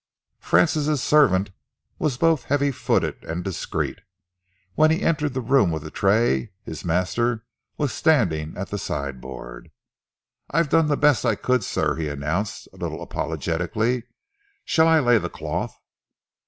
[0.39, 1.51] Francis' servant
[1.99, 3.99] was both heavy footed and discreet.
[4.73, 7.45] When he entered the room with a tray, his master
[7.77, 9.69] was standing at the sideboard.
[10.49, 14.05] "I've done the best I could, sir," he announced, a little apologetically.
[14.65, 15.77] "Shall I lay the cloth?"